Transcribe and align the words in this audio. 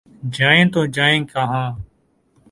جائیں 0.35 0.65
تو 0.73 0.85
جائیں 0.85 1.25
کہاں؟ 1.25 1.67